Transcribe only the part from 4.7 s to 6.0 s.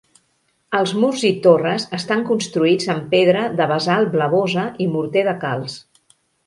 i morter de calç.